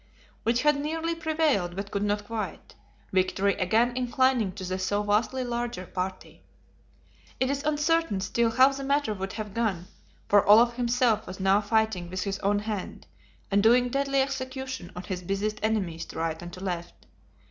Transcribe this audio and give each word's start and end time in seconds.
Which 0.41 0.63
had 0.63 0.77
nearly 0.81 1.13
prevailed, 1.13 1.75
but 1.75 1.91
could 1.91 2.01
not 2.01 2.25
quite; 2.25 2.73
victory 3.13 3.53
again 3.57 3.95
inclining 3.95 4.51
to 4.53 4.63
the 4.63 4.79
so 4.79 5.03
vastly 5.03 5.43
larger 5.43 5.85
party. 5.85 6.41
It 7.39 7.51
is 7.51 7.61
uncertain 7.63 8.19
still 8.19 8.49
how 8.49 8.69
the 8.69 8.83
matter 8.83 9.13
would 9.13 9.33
have 9.33 9.53
gone; 9.53 9.85
for 10.27 10.43
Olaf 10.47 10.73
himself 10.73 11.27
was 11.27 11.39
now 11.39 11.61
fighting 11.61 12.09
with 12.09 12.23
his 12.23 12.39
own 12.39 12.57
hand, 12.57 13.05
and 13.51 13.61
doing 13.61 13.89
deadly 13.89 14.23
execution 14.23 14.91
on 14.95 15.03
his 15.03 15.21
busiest 15.21 15.59
enemies 15.61 16.05
to 16.05 16.17
right 16.17 16.41
and 16.41 16.51
to 16.53 16.63
left. 16.63 17.05